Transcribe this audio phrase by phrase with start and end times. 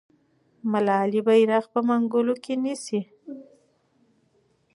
[0.71, 3.01] ملالۍ بیرغ په منګولو کې نیسي.